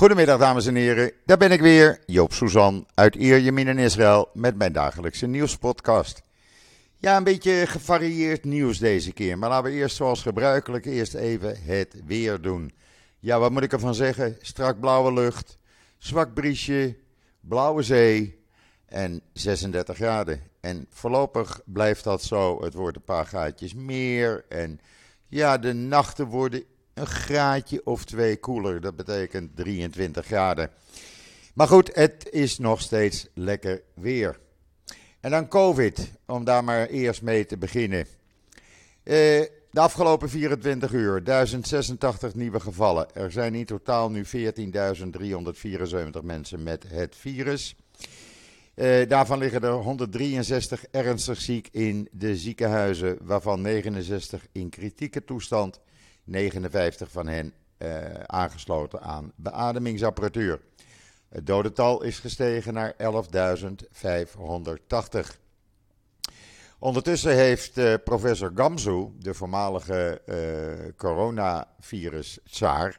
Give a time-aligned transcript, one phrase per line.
[0.00, 4.56] Goedemiddag dames en heren, daar ben ik weer, Joop Suzan uit Ierjemien in Israël met
[4.56, 6.22] mijn dagelijkse nieuwspodcast.
[6.96, 11.62] Ja, een beetje gevarieerd nieuws deze keer, maar laten we eerst zoals gebruikelijk eerst even
[11.62, 12.72] het weer doen.
[13.18, 14.36] Ja, wat moet ik ervan zeggen?
[14.40, 15.58] Strak blauwe lucht,
[15.98, 16.96] zwak briesje,
[17.40, 18.44] blauwe zee
[18.86, 20.40] en 36 graden.
[20.60, 24.80] En voorlopig blijft dat zo, het wordt een paar gaatjes meer en
[25.28, 26.64] ja, de nachten worden
[27.00, 28.80] een graadje of twee koeler.
[28.80, 30.70] Dat betekent 23 graden.
[31.54, 34.38] Maar goed, het is nog steeds lekker weer.
[35.20, 38.06] En dan COVID, om daar maar eerst mee te beginnen.
[39.02, 39.16] Eh,
[39.70, 43.14] de afgelopen 24 uur, 1086 nieuwe gevallen.
[43.14, 44.30] Er zijn in totaal nu 14.374
[46.22, 47.76] mensen met het virus.
[48.74, 55.80] Uh, daarvan liggen er 163 ernstig ziek in de ziekenhuizen, waarvan 69 in kritieke toestand
[56.30, 57.52] 59 van hen
[57.82, 60.60] uh, aangesloten aan beademingsapparatuur.
[61.28, 62.98] Het dodental is gestegen naar 11.580.
[66.78, 70.34] Ondertussen heeft uh, professor Gamzu, de voormalige uh,
[70.96, 72.98] coronavirus-tsaar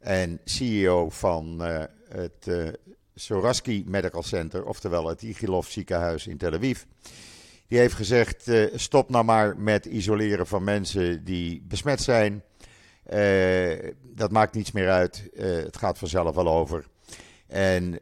[0.00, 1.60] en CEO van
[2.08, 2.50] het
[3.14, 6.82] Soraski Medical Center, oftewel het Igilov ziekenhuis in Tel Aviv,
[7.66, 12.42] die heeft gezegd: stop nou maar met isoleren van mensen die besmet zijn.
[13.12, 15.28] Uh, dat maakt niets meer uit.
[15.32, 16.86] Uh, het gaat vanzelf wel over.
[17.46, 18.00] En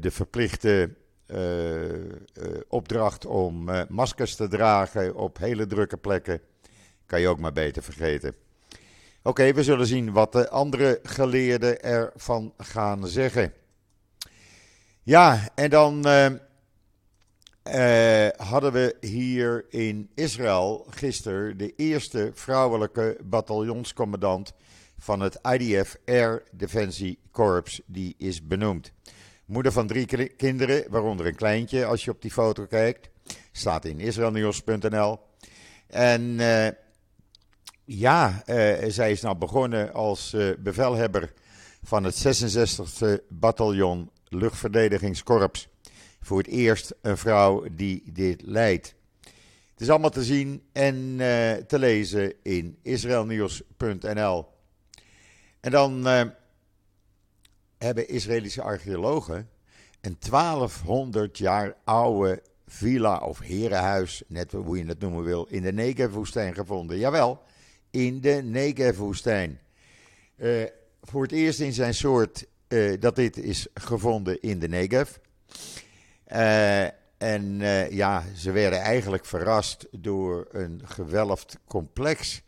[0.00, 0.90] de verplichte
[2.68, 6.40] opdracht om maskers te dragen op hele drukke plekken
[7.06, 8.34] kan je ook maar beter vergeten.
[9.22, 13.52] Oké, we zullen zien wat de andere geleerden ervan gaan zeggen.
[15.02, 16.04] Ja, en dan
[17.74, 24.52] uh, hadden we hier in Israël gisteren de eerste vrouwelijke bataljonscommandant
[24.98, 28.92] van het IDF Air Defensie Corps, die is benoemd.
[29.44, 33.08] Moeder van drie kinderen, waaronder een kleintje als je op die foto kijkt.
[33.52, 35.18] Staat in israelnieuws.nl.
[35.86, 36.66] En uh,
[37.84, 41.32] ja, uh, zij is nou begonnen als bevelhebber
[41.82, 45.68] van het 66e bataljon luchtverdedigingskorps
[46.26, 48.94] voor het eerst een vrouw die dit leidt.
[49.70, 54.46] Het is allemaal te zien en uh, te lezen in israelnieuws.nl.
[55.60, 56.22] En dan uh,
[57.78, 59.48] hebben Israëlische archeologen
[60.00, 65.72] een 1200 jaar oude villa of herenhuis, net hoe je het noemen wil, in de
[65.72, 66.98] Negev-woestijn gevonden.
[66.98, 67.42] Jawel,
[67.90, 69.60] in de Negev-woestijn.
[70.36, 70.64] Uh,
[71.02, 72.46] voor het eerst in zijn soort
[72.98, 75.10] dat dit is gevonden in de Negev.
[76.32, 76.84] Uh,
[77.18, 82.42] en uh, ja, ze werden eigenlijk verrast door een gewelfd complex.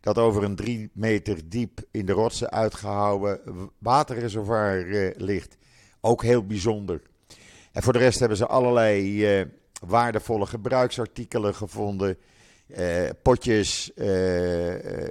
[0.00, 3.40] Dat over een drie meter diep in de rotsen uitgehouwen
[3.78, 5.56] waterreservoir uh, ligt.
[6.00, 7.02] Ook heel bijzonder.
[7.72, 9.48] En voor de rest hebben ze allerlei
[9.86, 12.16] waardevolle gebruiksartikelen gevonden.
[13.22, 13.92] potjes,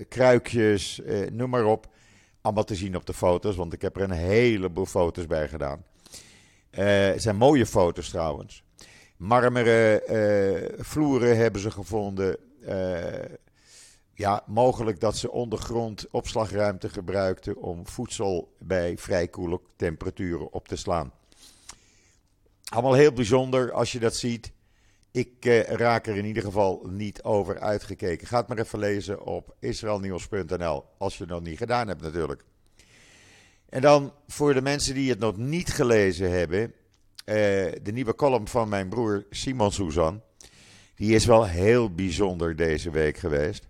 [0.09, 1.87] kruikjes, noem maar op.
[2.41, 5.83] Allemaal te zien op de foto's, want ik heb er een heleboel foto's bij gedaan.
[6.69, 8.63] Het zijn mooie foto's trouwens.
[9.17, 12.37] Marmeren uh, vloeren hebben ze gevonden.
[12.61, 13.37] Uh,
[14.13, 20.75] ja, mogelijk dat ze ondergrond opslagruimte gebruikten om voedsel bij vrij koele temperaturen op te
[20.75, 21.11] slaan.
[22.69, 24.51] Allemaal heel bijzonder als je dat ziet.
[25.11, 28.27] Ik raak er in ieder geval niet over uitgekeken.
[28.27, 32.43] Ga maar even lezen op israelnieuws.nl als je het nog niet gedaan hebt natuurlijk.
[33.69, 36.73] En dan voor de mensen die het nog niet gelezen hebben, uh,
[37.83, 40.21] de nieuwe column van mijn broer Simon Suzan.
[40.95, 43.67] Die is wel heel bijzonder deze week geweest.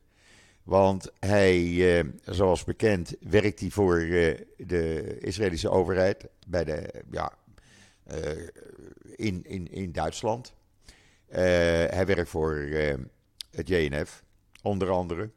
[0.64, 7.34] Want hij, uh, zoals bekend, werkt hij voor uh, de Israëlische overheid bij de, ja,
[9.16, 10.54] in, in, in Duitsland.
[11.28, 12.56] hij werkt voor
[13.52, 14.24] het JNF,
[14.62, 15.30] onder andere.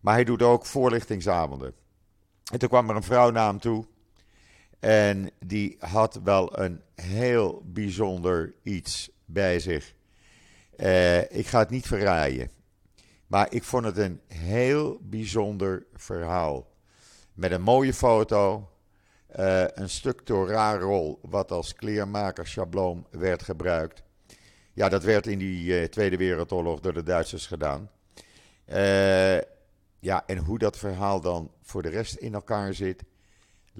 [0.00, 1.74] Maar hij doet ook voorlichtingsavonden.
[2.52, 3.84] En toen kwam er een vrouw naar hem toe.
[4.80, 9.94] En die had wel een heel bijzonder iets bij zich.
[10.76, 12.50] Uh, ik ga het niet verraaien.
[13.26, 16.66] Maar ik vond het een heel bijzonder verhaal.
[17.34, 18.70] Met een mooie foto.
[19.38, 24.02] Uh, een stuk Torah-rol, wat als kleermaker-schabloon werd gebruikt.
[24.72, 27.90] Ja, dat werd in die uh, Tweede Wereldoorlog door de Duitsers gedaan.
[30.00, 33.04] ja, en hoe dat verhaal dan voor de rest in elkaar zit,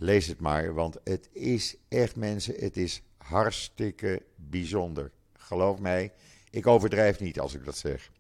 [0.01, 5.11] Lees het maar, want het is echt mensen, het is hartstikke bijzonder.
[5.33, 6.13] Geloof mij,
[6.51, 8.11] ik overdrijf niet als ik dat zeg.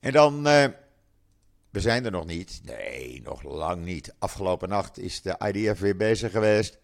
[0.00, 0.64] En dan uh,
[1.70, 2.60] we zijn er nog niet.
[2.64, 4.14] Nee, nog lang niet.
[4.18, 6.78] Afgelopen nacht is de IDF weer bezig geweest.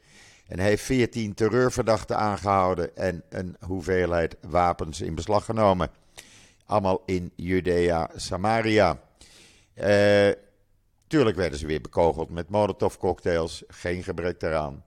[0.47, 5.91] En heeft 14 terreurverdachten aangehouden en een hoeveelheid wapens in beslag genomen.
[6.67, 9.01] Allemaal in Judea, Samaria.
[9.75, 10.31] Uh,
[11.14, 12.49] tuurlijk werden ze weer bekogeld met
[12.99, 14.84] cocktails, geen gebrek daaraan.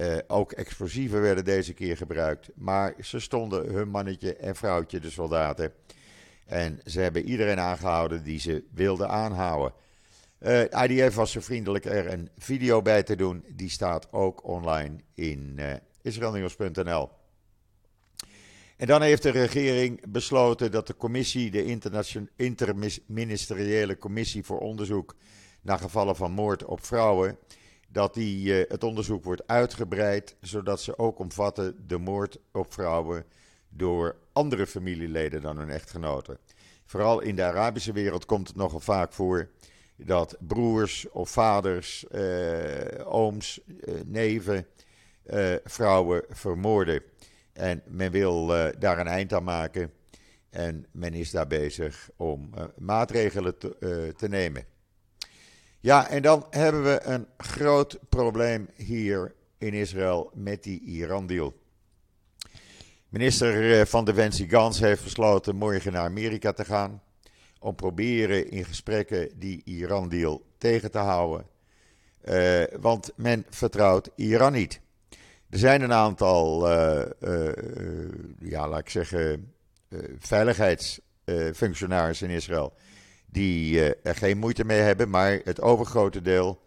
[0.00, 2.50] Uh, ook explosieven werden deze keer gebruikt.
[2.54, 5.72] Maar ze stonden hun mannetje en vrouwtje, de soldaten.
[6.46, 9.72] En ze hebben iedereen aangehouden die ze wilden aanhouden.
[10.40, 13.44] Uh, eh, IDF was zo vriendelijk er een video bij te doen.
[13.48, 15.58] Die staat ook online in
[16.02, 17.08] uh.
[18.76, 21.80] En dan heeft de regering besloten dat de commissie, de
[22.36, 25.14] interministeriële commissie voor onderzoek
[25.64, 27.38] naar gevallen van moord op vrouwen,
[27.88, 33.24] dat die, uh, het onderzoek wordt uitgebreid, zodat ze ook omvatten de moord op vrouwen
[33.68, 36.38] door andere familieleden dan hun echtgenoten.
[36.84, 39.48] Vooral in de Arabische wereld komt het nogal vaak voor
[39.96, 44.66] dat broers of vaders, uh, ooms, uh, neven,
[45.64, 47.02] vrouwen vermoorden.
[47.52, 48.46] En men wil
[48.78, 49.92] daar een eind aan maken.
[50.50, 53.58] En men is daar bezig om maatregelen
[54.16, 54.73] te nemen.
[55.84, 61.54] Ja, en dan hebben we een groot probleem hier in Israël met die Iran-deal.
[63.08, 67.02] Minister eh, van Defensie Gans heeft besloten morgen naar Amerika te gaan.
[67.58, 71.46] Om proberen in gesprekken die Iran-deal tegen te houden.
[72.24, 74.80] Uh, want men vertrouwt Iran niet.
[75.50, 77.02] Er zijn een aantal, uh,
[78.40, 79.52] ja, laat ik zeggen,
[80.18, 82.74] veiligheidsfunctionarissen in Israël
[83.34, 86.60] die uh, er geen moeite mee hebben, maar het overgrote deel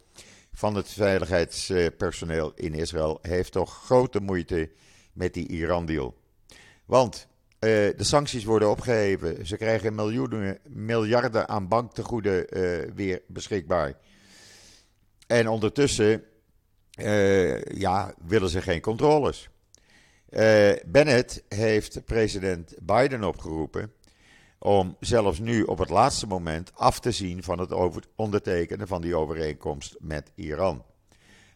[0.52, 4.69] van het veiligheidspersoneel in Israël heeft toch grote moeite
[5.14, 6.18] met die Iran-deal.
[6.86, 13.94] Want uh, de sancties worden opgeheven, ze krijgen miljoenen, miljarden aan banktegoeden uh, weer beschikbaar.
[15.28, 16.24] En ondertussen
[17.74, 19.50] ja, willen ze geen controles.
[20.86, 23.92] Bennett heeft president Biden opgeroepen
[24.59, 27.74] om zelfs nu op het laatste moment af te zien van het
[28.15, 30.83] ondertekenen van die overeenkomst met Iran.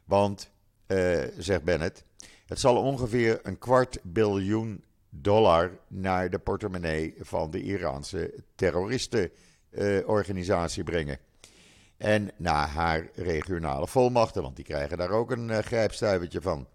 [0.06, 0.51] Want,
[0.88, 2.03] uh, zegt Bennett,
[2.45, 11.18] het zal ongeveer een kwart biljoen dollar naar de portemonnee van de Iraanse terroristenorganisatie brengen.
[11.98, 16.68] En naar haar regionale volmachten, want die krijgen daar ook een uh, grijpstuivertje van.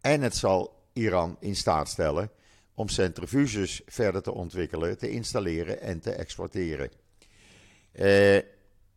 [0.00, 2.30] En het zal Iran in staat stellen
[2.78, 6.90] om centrifuges verder te ontwikkelen, te installeren en te exporteren.
[7.92, 8.38] Uh,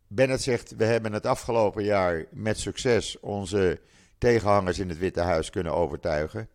[0.06, 3.80] Bennett zegt: We hebben het afgelopen jaar met succes onze
[4.18, 6.48] tegenhangers in het Witte Huis kunnen overtuigen.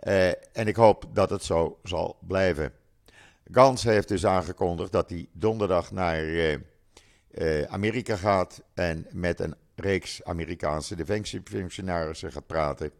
[0.00, 2.72] Uh, en ik hoop dat het zo zal blijven.
[3.50, 10.24] Gans heeft dus aangekondigd dat hij donderdag naar uh, Amerika gaat en met een reeks
[10.24, 12.90] Amerikaanse defensiefunctionarissen gaat praten.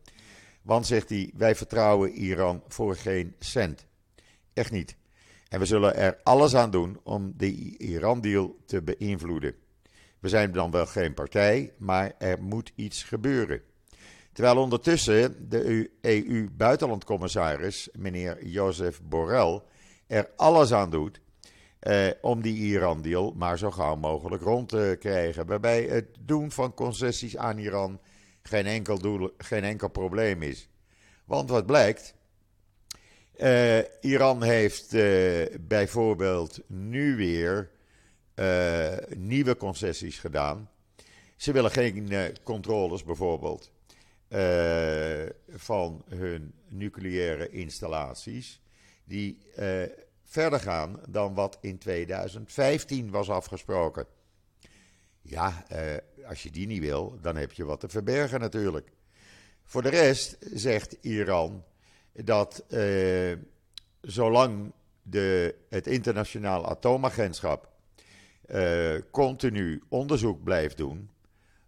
[0.64, 3.86] Want, zegt hij, wij vertrouwen Iran voor geen cent.
[4.52, 4.96] Echt niet.
[5.48, 9.54] En we zullen er alles aan doen om de Iran-deal te beïnvloeden.
[10.20, 13.62] We zijn dan wel geen partij, maar er moet iets gebeuren.
[14.32, 19.62] Terwijl ondertussen de EU-buitenlandcommissaris, meneer Jozef Borrell,
[20.06, 21.20] er alles aan doet
[21.78, 25.46] eh, om die Iran-deal maar zo gauw mogelijk rond te krijgen.
[25.46, 28.00] Waarbij het doen van concessies aan Iran
[28.48, 30.68] geen enkel, doel, geen enkel probleem is.
[31.24, 32.14] Want wat blijkt,
[33.36, 37.70] uh, Iran heeft uh, bijvoorbeeld nu weer
[38.34, 40.70] uh, nieuwe concessies gedaan.
[41.36, 43.72] Ze willen geen controles bijvoorbeeld
[45.48, 48.60] van hun nucleaire installaties,
[49.04, 49.38] die
[50.24, 54.06] verder gaan dan wat in 2015 was afgesproken.
[55.26, 55.64] Ja,
[56.28, 58.92] als je die niet wil, dan heb je wat te verbergen natuurlijk.
[59.64, 61.64] Voor de rest zegt Iran
[62.12, 63.32] dat eh,
[64.00, 67.68] zolang de, het internationaal atoomagentschap
[68.46, 71.10] eh, continu onderzoek blijft doen.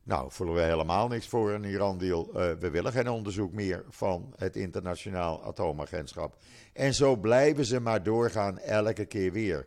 [0.03, 2.29] Nou, voelen we helemaal niks voor een Iran-deal.
[2.29, 6.37] Uh, we willen geen onderzoek meer van het internationaal atoomagentschap.
[6.73, 9.67] En zo blijven ze maar doorgaan elke keer weer.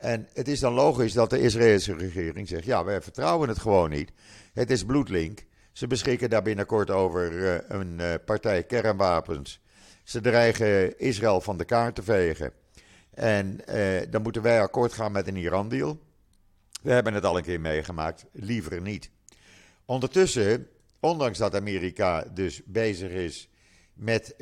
[0.00, 3.90] En het is dan logisch dat de Israëlse regering zegt: ja, wij vertrouwen het gewoon
[3.90, 4.12] niet.
[4.52, 5.44] Het is bloedlink.
[5.72, 9.60] Ze beschikken daar binnenkort over eh, een eh, partij kernwapens.
[10.04, 12.52] Ze dreigen Israël van de kaart te vegen.
[13.10, 15.98] En eh, dan moeten wij akkoord gaan met een Iran-deal.
[16.82, 19.10] We hebben het al een keer meegemaakt, liever niet.
[19.84, 20.68] Ondertussen,
[21.00, 23.48] ondanks dat Amerika dus bezig is
[23.92, 24.34] met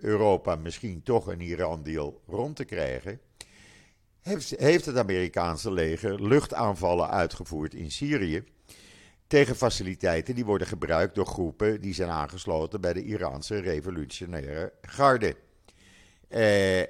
[0.00, 3.20] Europa misschien toch een Iran-deal rond te krijgen,
[4.22, 8.44] heeft, het Amerikaanse leger luchtaanvallen uitgevoerd in Syrië
[9.26, 15.36] tegen faciliteiten die worden gebruikt door groepen die zijn aangesloten bij de Iraanse revolutionaire garde.
[16.28, 16.80] Eh,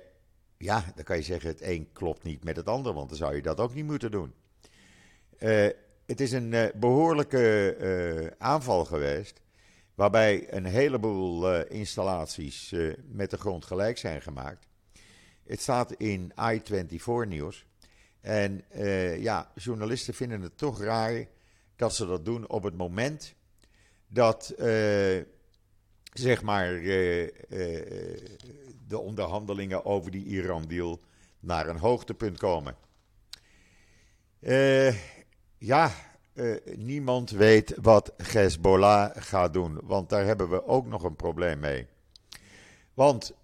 [0.57, 3.35] ja, dan kan je zeggen het een klopt niet met het ander, want dan zou
[3.35, 4.33] je dat ook niet moeten doen.
[5.39, 5.69] Eh,
[6.11, 9.41] het is een eh, behoorlijke eh, aanval geweest,
[9.95, 12.75] waarbij een heleboel eh, installaties
[13.07, 14.67] met de grond gelijk zijn gemaakt.
[15.51, 17.67] Het staat in I-24 nieuws.
[18.21, 21.27] En eh, ja, journalisten vinden het toch raar
[21.77, 23.35] dat ze dat doen op het moment
[24.07, 24.67] dat, eh,
[26.13, 27.29] zeg maar, eh,
[28.87, 31.01] de onderhandelingen over die Iran-deal
[31.41, 32.77] naar een hoogtepunt komen.
[35.59, 35.93] Ja,
[36.77, 41.87] niemand weet wat Hezbollah gaat doen, want daar hebben we ook nog een probleem mee.
[42.95, 43.35] Want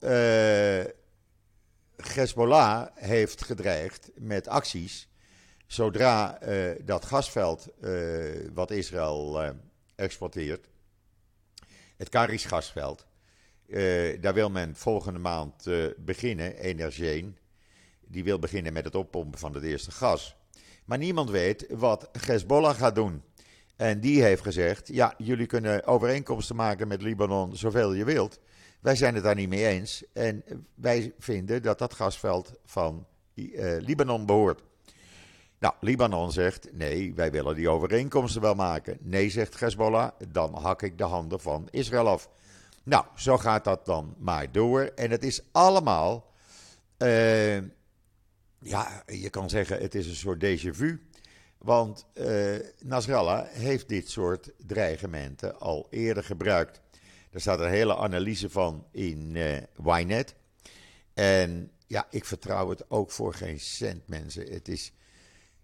[1.97, 5.09] Hezbollah heeft gedreigd met acties
[5.67, 7.93] zodra eh, dat gasveld eh,
[8.55, 9.50] wat Israël eh,
[9.95, 10.69] exporteert,
[11.97, 13.07] het Karish gasveld,
[14.21, 15.65] daar wil men volgende maand
[15.97, 17.38] beginnen, Energeen,
[18.00, 20.37] die wil beginnen met het oppompen van het eerste gas.
[20.85, 23.23] Maar niemand weet wat Hezbollah gaat doen.
[23.76, 28.38] En die heeft gezegd: ja, jullie kunnen overeenkomsten maken met Libanon zoveel je wilt.
[28.80, 30.04] Wij zijn het daar niet mee eens.
[30.12, 34.62] En wij vinden dat dat gasveld van eh, Libanon behoort.
[35.59, 38.99] Nou, Libanon zegt: nee, wij willen die overeenkomsten wel maken.
[39.00, 42.30] Nee, zegt Hezbollah, dan hak ik de handen van Israël af.
[42.85, 44.83] Nou, zo gaat dat dan maar door.
[44.83, 46.33] En het is allemaal.
[46.97, 47.56] eh,
[48.61, 51.06] ja, je kan zeggen: het is een soort déjà vu.
[51.59, 56.81] Want eh, Nasrallah heeft dit soort dreigementen al eerder gebruikt.
[57.31, 60.35] Er staat een hele analyse van in eh Ynet.
[61.15, 64.53] En ja, ik vertrouw het ook voor geen cent, mensen.
[64.53, 64.93] Het is.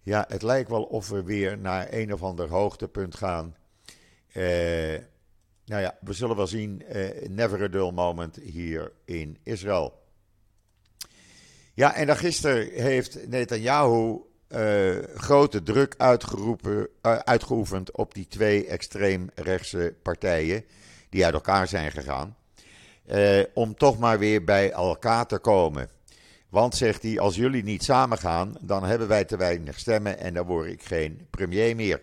[0.01, 3.55] Ja, het lijkt wel of we weer naar een of ander hoogtepunt gaan.
[4.27, 4.43] Eh,
[5.65, 6.83] nou ja, we zullen wel zien.
[7.27, 10.01] never a dull moment hier in Israël.
[11.73, 14.21] Ja, en dan gisteren heeft Netanyahu
[14.53, 20.65] eh, grote druk uitgeroepen, eh, uitgeoefend op die twee extreemrechtse partijen
[21.09, 22.35] die uit elkaar zijn gegaan.
[23.05, 25.89] eh, om toch maar weer bij elkaar te komen.
[26.49, 30.45] Want, zegt hij, als jullie niet samengaan, dan hebben wij te weinig stemmen en dan
[30.45, 32.01] word ik geen premier meer.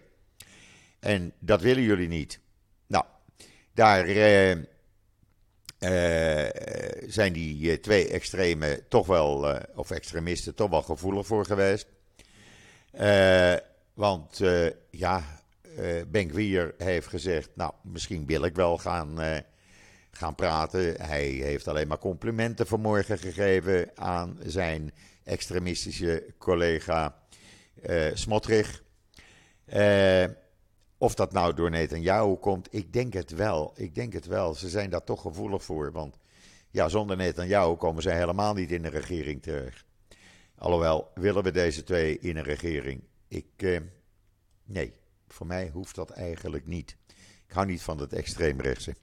[0.98, 2.40] En dat willen jullie niet.
[2.86, 3.04] Nou,
[3.74, 4.06] daar
[7.06, 11.86] zijn die twee extreme toch wel, of extremisten, toch wel gevoelig voor geweest.
[12.90, 13.54] Eh,
[13.94, 15.22] want eh, ja,
[15.76, 19.18] eh Ben-Gvir heeft gezegd, nou, misschien wil ik wel gaan,
[20.10, 21.00] gaan praten.
[21.00, 24.92] Hij heeft alleen maar complimenten vanmorgen gegeven aan zijn
[25.24, 27.14] extremistische collega
[28.14, 28.82] Smotrich.
[30.98, 33.72] Of dat nou door Netanyahu komt, ik denk het wel.
[33.76, 34.54] Ik denk het wel.
[34.54, 35.92] Ze zijn daar toch gevoelig voor.
[35.92, 36.18] Want
[36.70, 39.89] ja, zonder Netanyahu komen ze helemaal niet in de regering terecht.
[40.60, 43.02] Alhoewel, willen we deze twee in een regering?
[43.28, 43.80] Ik, eh,
[44.64, 44.92] nee,
[45.28, 46.96] voor mij hoeft dat eigenlijk niet.
[47.46, 48.94] Ik hou niet van het extreemrechtse.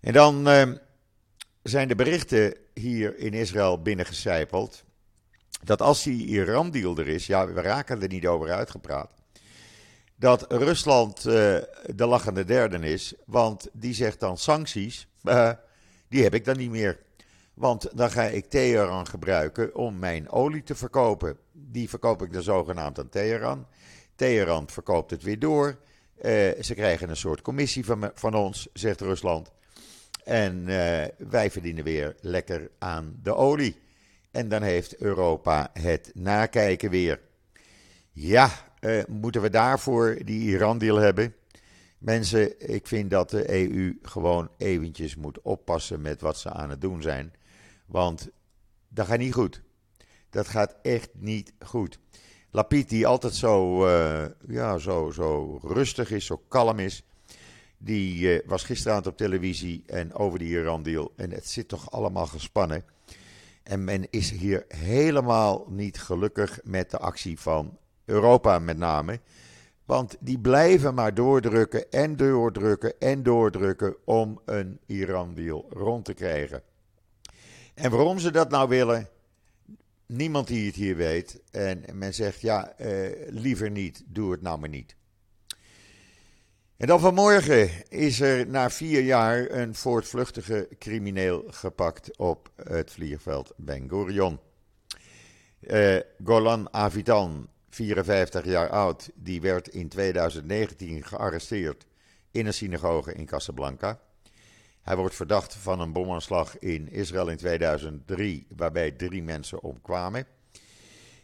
[0.00, 0.72] En dan eh,
[1.62, 4.84] zijn de berichten hier in Israël binnengecijpeld.
[5.62, 9.10] Dat als die Iran-deal er is, ja, we raken er niet over uitgepraat.
[10.16, 11.24] Dat Rusland eh,
[11.94, 15.50] de lachende derde is, want die zegt dan sancties, eh,
[16.08, 16.98] die heb ik dan niet meer.
[17.54, 21.36] Want dan ga ik Teheran gebruiken om mijn olie te verkopen.
[21.52, 23.66] Die verkoop ik dan zogenaamd aan Teheran.
[24.14, 25.78] Teheran verkoopt het weer door.
[26.14, 29.52] Eh, ze krijgen een soort commissie van, van ons, zegt Rusland.
[30.24, 33.76] En eh, wij verdienen weer lekker aan de olie.
[34.30, 37.20] En dan heeft Europa het nakijken weer.
[38.10, 41.34] Ja, eh, moeten we daarvoor die Iran-deal hebben?
[41.98, 46.80] Mensen, ik vind dat de EU gewoon eventjes moet oppassen met wat ze aan het
[46.80, 47.32] doen zijn.
[47.86, 48.28] Want
[48.88, 49.62] dat gaat niet goed.
[50.30, 51.98] Dat gaat echt niet goed.
[52.50, 57.04] Lapid, die altijd zo, eh, ja, zo, zo rustig is, zo kalm is.
[57.78, 61.12] Die eh, was gisteravond op televisie en over die Iran-deal.
[61.16, 62.84] En het zit toch allemaal gespannen.
[63.62, 69.20] En men is hier helemaal niet gelukkig met de actie van Europa met name.
[69.84, 76.62] Want die blijven maar doordrukken en doordrukken en doordrukken om een Iran-deal rond te krijgen.
[77.74, 79.08] En waarom ze dat nou willen,
[80.06, 81.40] niemand die het hier weet.
[81.50, 84.96] En men zegt, ja, eh, liever niet, doe het nou maar niet.
[86.76, 93.52] En dan vanmorgen is er na vier jaar een voortvluchtige crimineel gepakt op het vliegveld
[93.56, 94.38] Ben Gurion.
[95.60, 101.86] Uh, Golan Avidan, 54 jaar oud, die werd in 2019 gearresteerd
[102.30, 104.00] in een synagoge in Casablanca.
[104.84, 110.26] Hij wordt verdacht van een bomaanslag in Israël in 2003, waarbij drie mensen omkwamen.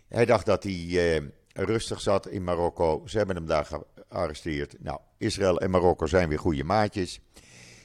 [0.08, 3.02] Hij dacht dat hij uh, rustig zat in Marokko.
[3.06, 3.68] Ze hebben hem daar
[4.08, 4.76] gearresteerd.
[4.78, 7.20] Nou, Israël en Marokko zijn weer goede maatjes.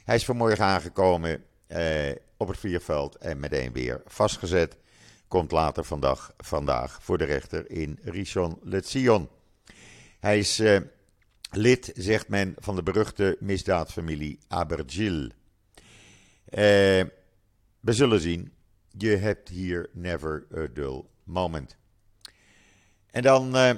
[0.03, 4.77] Hij is vanmorgen aangekomen uh, op het vliegveld en meteen weer vastgezet.
[5.27, 9.29] Komt later vandaag, vandaag voor de rechter in Rishon LeZion.
[10.19, 10.79] Hij is uh,
[11.51, 15.29] lid, zegt men, van de beruchte misdaadfamilie Abergil.
[16.55, 16.61] Uh,
[17.79, 18.53] we zullen zien.
[18.97, 21.77] Je hebt hier never a dull moment.
[23.11, 23.71] En dan uh,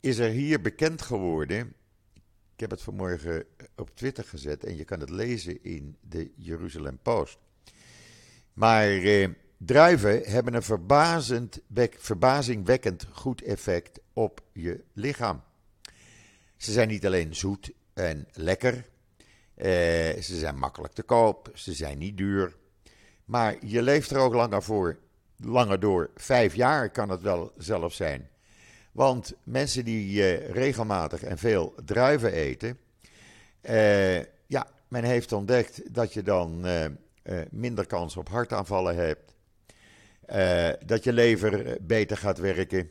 [0.00, 1.74] is er hier bekend geworden.
[2.54, 3.44] Ik heb het vanmorgen
[3.76, 7.38] op Twitter gezet en je kan het lezen in de Jeruzalem Post.
[8.52, 11.60] Maar uh, druiven hebben een verbazend,
[11.98, 15.42] verbazingwekkend goed effect op je lichaam.
[16.56, 18.84] Ze zijn niet alleen zoet en lekker,
[19.62, 22.56] ze zijn makkelijk te koop, ze zijn niet duur.
[23.24, 24.98] Maar je leeft er ook langer voor,
[25.36, 26.10] langer door.
[26.14, 28.28] Vijf jaar kan het wel zelfs zijn.
[28.92, 32.78] Want mensen die uh, regelmatig en veel druiven eten,
[33.62, 36.66] uh, ja, men heeft ontdekt dat je dan
[37.50, 39.34] minder kans op hartaanvallen hebt,
[40.86, 42.90] dat je lever beter gaat werken,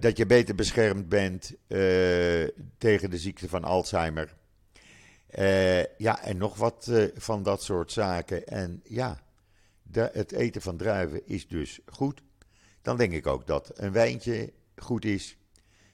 [0.00, 1.52] dat je beter beschermd bent
[2.78, 4.34] tegen de ziekte van Alzheimer.
[5.96, 8.46] Ja, en nog wat van dat soort zaken.
[8.46, 9.20] En ja,
[9.92, 12.22] het eten van druiven is dus goed
[12.86, 15.36] dan denk ik ook dat een wijntje goed is.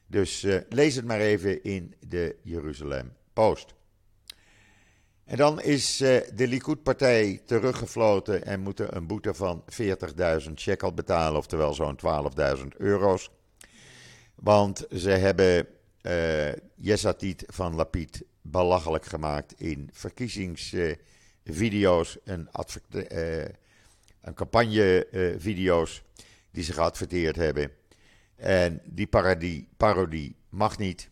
[0.06, 3.74] Dus uh, lees het maar even in de Jeruzalem Post.
[5.24, 9.64] En dan is de Likud-partij teruggefloten en moeten een boete van
[10.46, 11.98] 40.000 shekel betalen, oftewel zo'n
[12.58, 13.30] 12.000 euro's.
[14.34, 15.66] Want ze hebben
[16.02, 22.48] uh, Yesatit van Lapid belachelijk gemaakt in verkiezingsvideo's en
[24.20, 26.02] een campagnevideo's
[26.50, 27.70] die ze geadverteerd hebben.
[28.36, 31.10] En die parodie, parodie mag niet.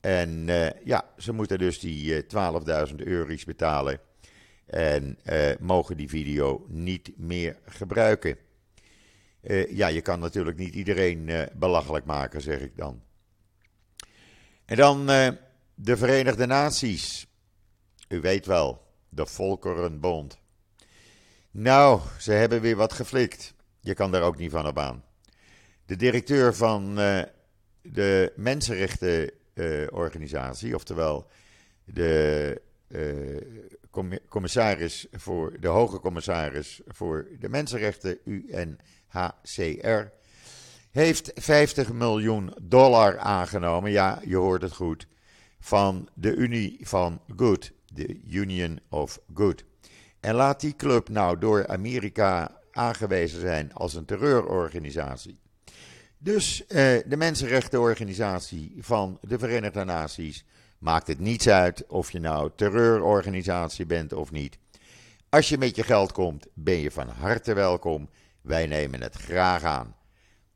[0.00, 0.46] En
[0.84, 4.00] ja, ze moeten dus die uh, eh, 12.000 euro's betalen.
[4.66, 5.18] En
[5.60, 8.36] mogen die video niet meer gebruiken.
[9.68, 13.02] ja, je kan natuurlijk niet iedereen belachelijk maken, zeg ik dan.
[14.68, 15.06] En dan
[15.74, 17.26] de Verenigde Naties.
[18.08, 20.38] U weet wel, de Volkerenbond.
[21.50, 23.54] Nou, ze hebben weer wat geflikt.
[23.80, 25.04] Je kan daar ook niet van op aan.
[25.86, 27.22] De directeur van uh,
[27.82, 31.26] de Mensenrechtenorganisatie, oftewel
[31.84, 33.36] de uh,
[34.28, 40.10] commissaris voor de hoge commissaris voor de mensenrechten, UNHCR,
[40.90, 43.90] heeft 50 miljoen dollar aangenomen.
[43.90, 45.06] Ja, je hoort het goed.
[45.60, 49.64] Van de Unie van Good, de Union of Good.
[50.20, 55.40] En laat die club nou door Amerika aangewezen zijn als een terreurorganisatie.
[56.18, 60.44] Dus eh, de Mensenrechtenorganisatie van de Verenigde Naties
[60.78, 64.58] maakt het niets uit of je nou terreurorganisatie bent of niet.
[65.28, 68.08] Als je met je geld komt, ben je van harte welkom.
[68.40, 69.96] Wij nemen het graag aan.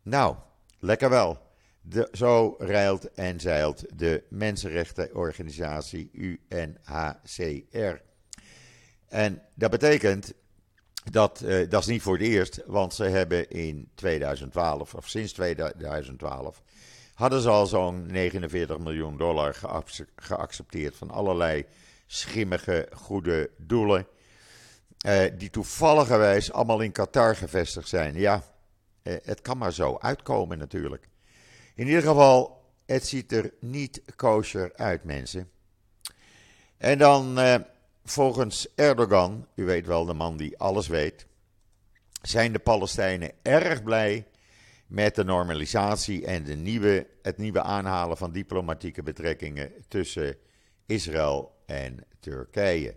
[0.02, 0.36] Nou,
[0.78, 1.38] lekker wel.
[1.80, 8.00] De, zo rijlt en zeilt de mensenrechtenorganisatie UNHCR.
[9.08, 10.32] En dat betekent
[11.10, 15.32] dat, uh, dat is niet voor het eerst, want ze hebben in 2012, of sinds
[15.32, 16.62] 2012,
[17.14, 19.56] hadden ze al zo'n 49 miljoen dollar
[20.16, 21.64] geaccepteerd van allerlei
[22.06, 24.06] schimmige goede doelen.
[25.06, 28.14] Uh, die toevalligerwijs allemaal in Qatar gevestigd zijn.
[28.14, 28.42] Ja,
[29.02, 31.08] uh, het kan maar zo uitkomen natuurlijk.
[31.74, 35.50] In ieder geval, het ziet er niet kosher uit, mensen.
[36.76, 37.38] En dan
[38.04, 41.26] Volgens Erdogan, u weet wel, de man die alles weet,
[42.22, 44.26] zijn de Palestijnen erg blij
[44.86, 50.36] met de normalisatie en de nieuwe, het nieuwe aanhalen van diplomatieke betrekkingen tussen
[50.86, 52.94] Israël en Turkije.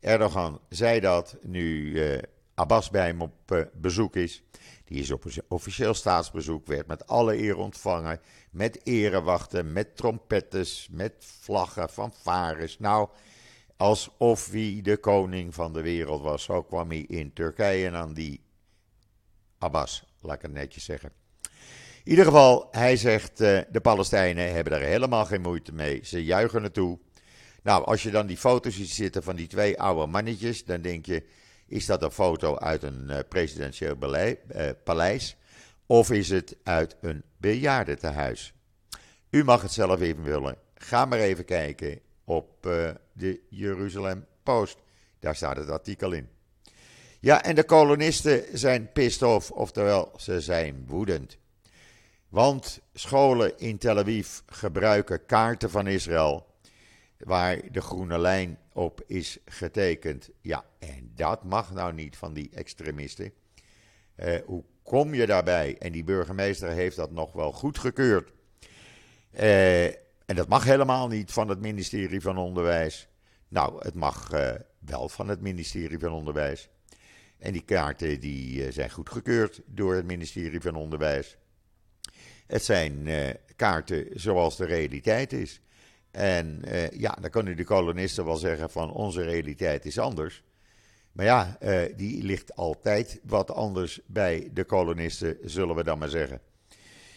[0.00, 2.18] Erdogan zei dat nu uh,
[2.54, 4.42] Abbas bij hem op uh, bezoek is.
[4.84, 8.20] Die is op officieel staatsbezoek, werd met alle eer ontvangen.
[8.50, 12.78] Met erewachten, met trompettes, met vlaggen, fanfares.
[12.78, 13.08] Nou,
[13.76, 16.42] alsof hij de koning van de wereld was.
[16.42, 18.40] Zo kwam hij in Turkije aan die
[19.58, 21.12] Abbas, laat ik het netjes zeggen.
[22.04, 26.00] In ieder geval, hij zegt, uh, de Palestijnen hebben er helemaal geen moeite mee.
[26.04, 26.98] Ze juichen naartoe.
[27.62, 31.06] Nou, als je dan die foto's ziet zitten van die twee oude mannetjes, dan denk
[31.06, 31.24] je,
[31.72, 33.96] Is dat een foto uit een presidentieel
[34.84, 35.36] paleis?
[35.86, 38.54] Of is het uit een bejaardentehuis?
[39.30, 40.56] U mag het zelf even willen.
[40.74, 42.68] Ga maar even kijken op
[43.12, 44.78] de Jeruzalem Post.
[45.18, 46.28] Daar staat het artikel in.
[47.20, 51.38] Ja, en de kolonisten zijn pissed off, oftewel ze zijn woedend.
[52.28, 56.46] Want scholen in Tel Aviv gebruiken kaarten van Israël
[57.18, 60.30] waar de groene lijn op is getekend.
[60.40, 63.32] Ja, en dat mag nou niet van die extremisten.
[64.16, 65.76] Uh, hoe kom je daarbij?
[65.78, 68.32] En die burgemeester heeft dat nog wel goedgekeurd.
[69.32, 69.84] Uh,
[70.26, 73.08] en dat mag helemaal niet van het ministerie van Onderwijs.
[73.48, 76.68] Nou, het mag uh, wel van het ministerie van Onderwijs.
[77.38, 81.36] En die kaarten die, zijn goedgekeurd door het ministerie van Onderwijs.
[82.46, 83.08] Het zijn
[83.56, 85.60] kaarten zoals de realiteit is.
[86.12, 90.42] En uh, ja, dan kunnen de kolonisten wel zeggen van onze realiteit is anders.
[91.12, 91.58] Maar ja,
[91.96, 96.40] die ligt altijd wat anders bij de kolonisten, zullen we dan maar zeggen.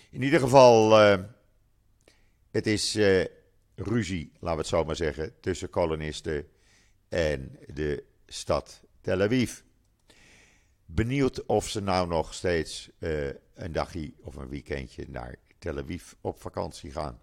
[0.10, 0.91] In ieder geval,
[2.51, 2.97] het is
[3.75, 6.47] ruzie, laten we het zo maar zeggen, tussen kolonisten
[7.10, 9.60] en de stad Tel Aviv.
[10.86, 12.89] Benieuwd of ze nou nog steeds
[13.53, 17.19] een dagje of een weekendje naar Tel Aviv op vakantie gaan.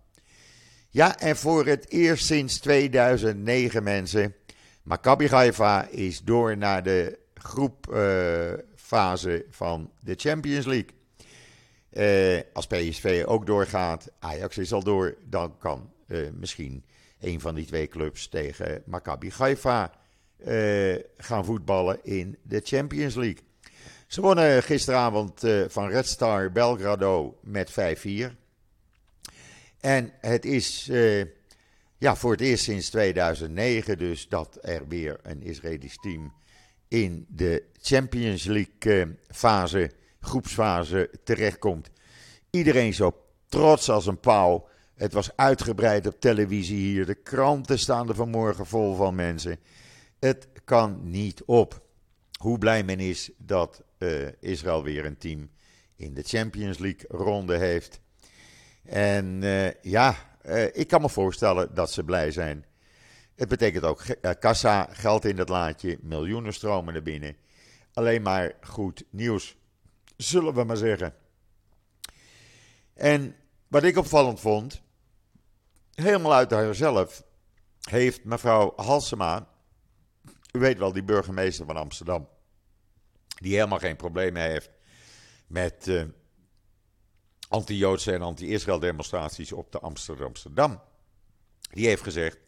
[0.94, 4.34] Ja, en voor het eerst sinds 2009 mensen,
[4.82, 8.66] Maccabi Haifa is door naar de groepfase
[9.50, 10.90] van de Champions League.
[11.92, 15.90] Uh, als PSV ook doorgaat, Ajax is al door, dan kan
[16.38, 16.84] misschien
[17.20, 19.92] een van die twee clubs tegen Maccabi Haifa
[21.16, 23.42] gaan voetballen in de Champions League.
[24.06, 27.74] Ze wonnen gisteravond van Red Star Belgrado met 5-4.
[29.82, 31.24] En het is uh,
[31.98, 36.32] ja, voor het eerst sinds 2009 dus dat er weer een Israëlisch team
[36.88, 39.90] in de Champions League uh, fase,
[40.20, 41.90] groepsfase terechtkomt.
[42.50, 44.68] Iedereen zo trots als een pauw.
[44.94, 47.06] Het was uitgebreid op televisie hier.
[47.06, 49.58] De kranten staan er vanmorgen vol van mensen.
[50.18, 51.86] Het kan niet op.
[52.38, 55.50] Hoe blij men is dat uh, Israël weer een team
[55.96, 58.00] in de Champions League ronde heeft.
[58.84, 60.16] En uh, ja,
[60.46, 62.64] uh, ik kan me voorstellen dat ze blij zijn.
[63.34, 64.04] Het betekent ook
[64.38, 67.36] kassa, geld in het laadje, miljoenen stromen naar binnen.
[67.92, 69.56] Alleen maar goed nieuws,
[70.16, 71.14] zullen we maar zeggen.
[72.94, 73.36] En
[73.68, 74.82] wat ik opvallend vond,
[75.94, 77.22] helemaal uit haarzelf,
[77.80, 79.48] heeft mevrouw Halsema,
[80.52, 82.28] u weet wel, die burgemeester van Amsterdam,
[83.26, 84.70] die helemaal geen problemen heeft
[85.46, 86.06] met
[87.52, 90.80] anti-Joodse en anti-Israël demonstraties op de Amsterdamse Dam.
[91.70, 92.38] Die heeft gezegd,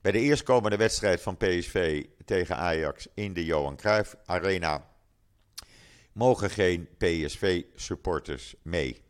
[0.00, 4.88] bij de eerstkomende wedstrijd van PSV tegen Ajax in de Johan Cruijff Arena
[6.12, 9.02] mogen geen PSV-supporters mee.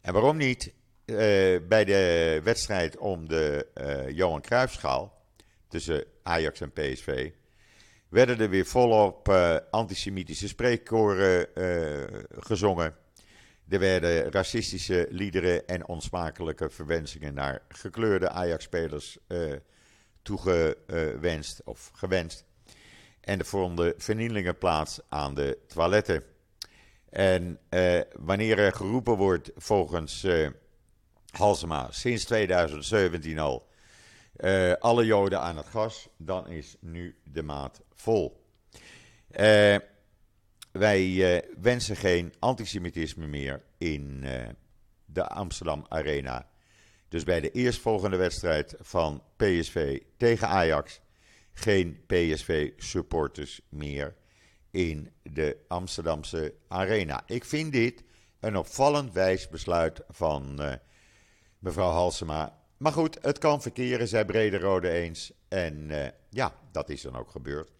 [0.00, 0.72] En waarom niet?
[1.06, 1.16] Uh,
[1.68, 5.24] bij de wedstrijd om de uh, Johan Cruijffschaal
[5.68, 7.30] tussen Ajax en PSV
[8.08, 11.46] werden er weer volop uh, antisemitische spreekkoren
[12.30, 12.99] gezongen.
[13.70, 19.52] Er werden racistische liederen en onsmakelijke verwensingen naar gekleurde Ajax-spelers uh,
[20.22, 22.44] toegewenst of gewenst.
[23.20, 26.22] En er vonden vernielingen plaats aan de toiletten.
[27.10, 27.58] En
[28.12, 30.26] wanneer er geroepen wordt volgens
[31.30, 33.68] Halsema sinds 2017 al
[34.36, 38.44] uh, alle Joden aan het gas, dan is nu de maat vol.
[40.72, 44.24] Wij uh, wensen geen antisemitisme meer in
[45.04, 46.48] de Amsterdam Arena.
[47.08, 51.00] Dus bij de eerstvolgende wedstrijd van PSV tegen Ajax
[51.52, 54.14] geen PSV-supporters meer
[54.70, 57.22] in de Amsterdamse Arena.
[57.26, 58.04] Ik vind dit
[58.40, 60.60] een opvallend wijs besluit van
[61.58, 65.32] mevrouw Halsema maar goed, het kan verkeren, zei Brederode eens.
[65.48, 65.90] En
[66.30, 67.70] ja, dat is dan ook gebeurd.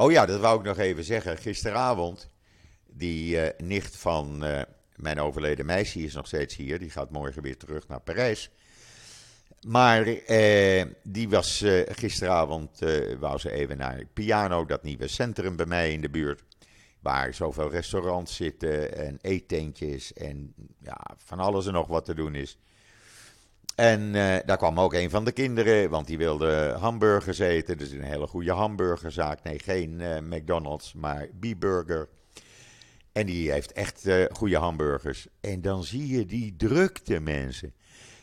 [0.00, 1.38] Oh ja, dat wou ik nog even zeggen.
[1.38, 2.28] Gisteravond,
[2.86, 4.60] die uh, nicht van uh,
[4.96, 6.78] mijn overleden meisje is nog steeds hier.
[6.78, 8.50] Die gaat morgen weer terug naar Parijs.
[9.66, 10.04] Maar
[11.02, 12.78] die was gisteravond,
[13.18, 16.42] wou ze even naar Piano, dat nieuwe centrum bij mij in de buurt.
[17.00, 22.34] Waar zoveel restaurants zitten en eetentjes en ja, van alles en nog wat te doen
[22.34, 22.58] is.
[23.78, 27.78] En uh, daar kwam ook een van de kinderen, want die wilde hamburgers eten.
[27.78, 29.42] Dus een hele goede hamburgerzaak.
[29.42, 32.08] Nee, geen uh, McDonald's, maar B-Burger.
[33.12, 35.26] En die heeft echt uh, goede hamburgers.
[35.40, 37.74] En dan zie je die drukte mensen.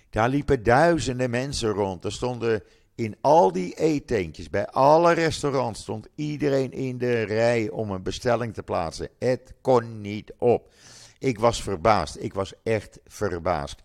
[0.10, 2.06] Daar liepen duizenden mensen rond.
[2.06, 2.63] Er stonden
[2.96, 8.54] In al die eetentjes, bij alle restaurants, stond iedereen in de rij om een bestelling
[8.54, 9.10] te plaatsen.
[9.20, 10.74] Het kon niet op.
[11.20, 12.24] Ik was verbaasd.
[12.24, 13.84] Ik was echt verbaasd.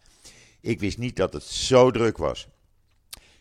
[0.61, 2.49] Ik wist niet dat het zo druk was.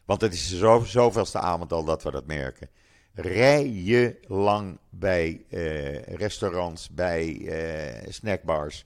[0.05, 2.69] Want het is zo, zoveelste avond al dat we dat merken.
[3.13, 8.85] Rijen lang bij eh, restaurants, bij eh, snackbars.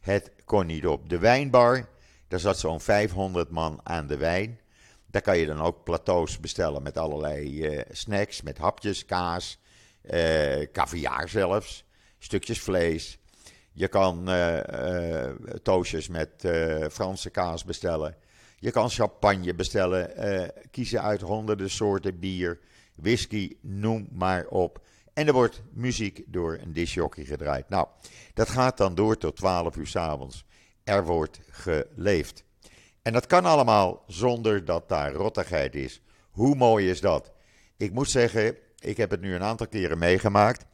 [0.00, 1.08] Het kon niet op.
[1.08, 1.88] De wijnbar,
[2.28, 4.60] daar zat zo'n 500 man aan de wijn.
[5.06, 9.58] Daar kan je dan ook plateaus bestellen met allerlei uh, snacks, met hapjes, kaas,
[10.10, 11.84] uh, caviar zelfs,
[12.18, 13.18] stukjes vlees.
[13.72, 14.58] Je kan uh,
[15.62, 16.48] toastjes met
[16.90, 18.16] Franse kaas bestellen.
[18.58, 20.10] Je kan champagne bestellen,
[20.70, 22.58] kiezen uit honderden soorten bier,
[22.94, 24.80] whisky, noem maar op.
[25.12, 27.68] En er wordt muziek door een disjockey gedraaid.
[27.68, 27.86] Nou,
[28.34, 30.44] dat gaat dan door tot 12 uur s avonds.
[30.84, 32.44] Er wordt geleefd.
[33.02, 36.00] En dat kan allemaal zonder dat daar rottigheid is.
[36.30, 37.32] Hoe mooi is dat?
[37.76, 40.64] Ik moet zeggen, ik heb het nu een aantal keren meegemaakt.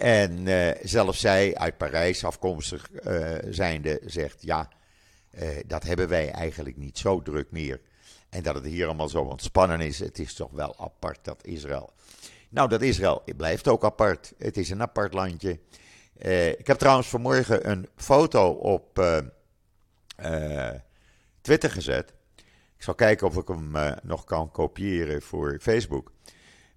[0.00, 4.68] En uh, zelfs zij uit Parijs afkomstig uh, zijnde zegt: ja,
[5.34, 7.80] uh, dat hebben wij eigenlijk niet zo druk meer.
[8.28, 11.92] En dat het hier allemaal zo ontspannen is, het is toch wel apart dat Israël.
[12.48, 14.32] Nou, dat Israël blijft ook apart.
[14.38, 15.60] Het is een apart landje.
[16.58, 18.92] ik heb trouwens vanmorgen een foto op
[21.40, 22.12] Twitter gezet.
[22.76, 26.12] Ik zal kijken of ik hem nog kan kopiëren voor Facebook.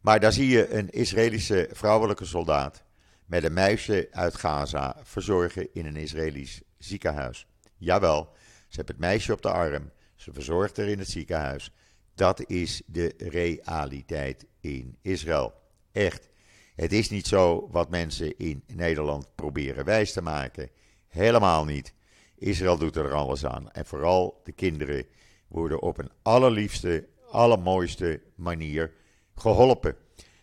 [0.01, 2.83] Maar daar zie je een Israëlische vrouwelijke soldaat
[3.25, 7.47] met een meisje uit Gaza verzorgen in een Israëlisch ziekenhuis.
[7.77, 8.29] Jawel,
[8.67, 11.71] ze heeft het meisje op de arm, ze verzorgt er in het ziekenhuis.
[12.15, 15.53] Dat is de realiteit in Israël.
[15.91, 16.29] Echt.
[16.75, 20.69] Het is niet zo wat mensen in Nederland proberen wijs te maken.
[21.07, 21.93] Helemaal niet.
[22.35, 23.71] Israël doet er alles aan.
[23.71, 25.05] En vooral de kinderen
[25.47, 28.93] worden op een allerliefste, allermooiste manier
[29.35, 29.95] geholpen.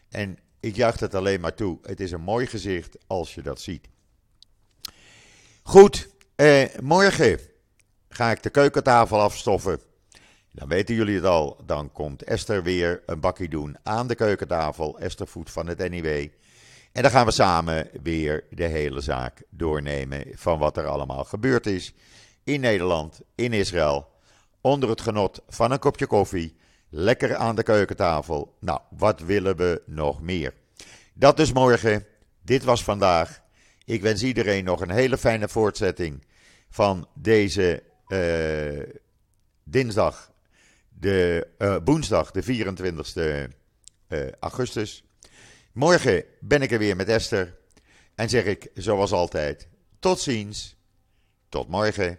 [0.08, 1.78] En ik juich het alleen maar toe.
[1.82, 3.88] Het is een mooi gezicht als je dat ziet.
[5.62, 7.38] Goed, eh, morgen
[8.08, 9.80] ga ik de keukentafel afstoffen.
[10.52, 11.56] Dan weten jullie het al.
[11.66, 14.98] Dan komt Esther weer een bakje doen aan de keukentafel.
[14.98, 16.28] Esther Voet van het NIW.
[16.92, 21.66] En dan gaan we samen weer de hele zaak doornemen van wat er allemaal gebeurd
[21.66, 21.94] is
[22.44, 24.08] in Nederland, in Israël,
[24.60, 26.56] onder het genot van een kopje koffie,
[26.90, 28.56] lekker aan de keukentafel.
[28.60, 30.54] Nou, wat willen we nog meer?
[31.14, 32.06] Dat is morgen.
[32.42, 33.42] Dit was vandaag.
[33.84, 36.24] Ik wens iedereen nog een hele fijne voortzetting
[36.70, 38.82] van deze uh,
[39.64, 40.32] dinsdag,
[40.88, 45.04] de, uh, woensdag, de 24 uh, eh, augustus.
[45.72, 47.58] Morgen ben ik er weer met Esther.
[48.14, 50.76] En zeg ik, zoals altijd, tot ziens.
[51.48, 52.18] Tot morgen.